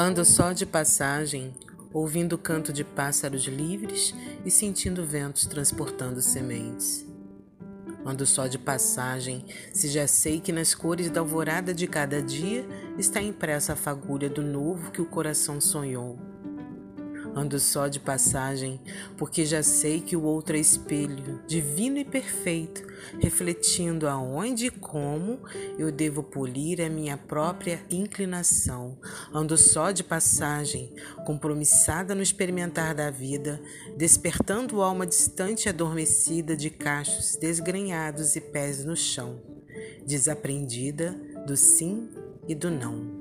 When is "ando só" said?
0.00-0.52, 8.06-8.46, 17.34-17.88, 29.32-29.90